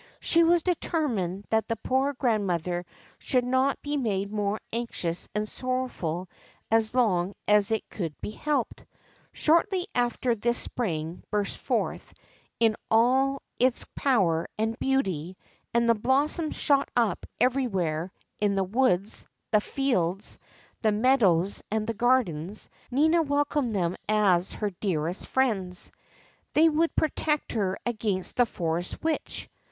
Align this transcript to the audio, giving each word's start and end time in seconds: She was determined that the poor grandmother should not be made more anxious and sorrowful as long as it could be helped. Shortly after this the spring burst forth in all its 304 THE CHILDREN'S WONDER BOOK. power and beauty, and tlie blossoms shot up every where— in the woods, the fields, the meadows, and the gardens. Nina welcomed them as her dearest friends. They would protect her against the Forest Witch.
She 0.19 0.43
was 0.43 0.63
determined 0.63 1.45
that 1.51 1.67
the 1.67 1.75
poor 1.75 2.13
grandmother 2.13 2.87
should 3.19 3.45
not 3.45 3.79
be 3.83 3.97
made 3.97 4.31
more 4.31 4.59
anxious 4.73 5.29
and 5.35 5.47
sorrowful 5.47 6.27
as 6.71 6.95
long 6.95 7.35
as 7.47 7.69
it 7.69 7.87
could 7.87 8.19
be 8.19 8.31
helped. 8.31 8.83
Shortly 9.31 9.85
after 9.93 10.33
this 10.33 10.57
the 10.57 10.63
spring 10.63 11.23
burst 11.29 11.59
forth 11.59 12.15
in 12.59 12.75
all 12.89 13.43
its 13.59 13.83
304 14.01 14.47
THE 14.57 14.63
CHILDREN'S 14.63 14.69
WONDER 14.71 14.71
BOOK. 14.71 14.73
power 14.73 14.73
and 14.73 14.79
beauty, 15.03 15.37
and 15.71 15.87
tlie 15.87 16.01
blossoms 16.01 16.55
shot 16.55 16.89
up 16.95 17.27
every 17.39 17.67
where— 17.67 18.11
in 18.41 18.55
the 18.55 18.63
woods, 18.63 19.27
the 19.51 19.61
fields, 19.61 20.39
the 20.81 20.91
meadows, 20.91 21.61
and 21.69 21.85
the 21.85 21.93
gardens. 21.93 22.71
Nina 22.89 23.21
welcomed 23.21 23.75
them 23.75 23.95
as 24.09 24.53
her 24.53 24.71
dearest 24.71 25.27
friends. 25.27 25.91
They 26.53 26.67
would 26.69 26.95
protect 26.95 27.51
her 27.51 27.77
against 27.85 28.37
the 28.37 28.47
Forest 28.47 29.03
Witch. 29.03 29.47